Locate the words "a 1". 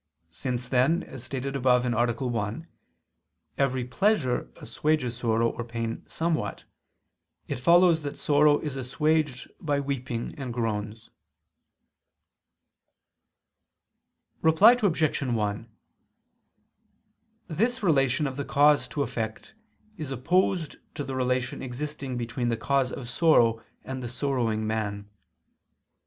1.85-2.67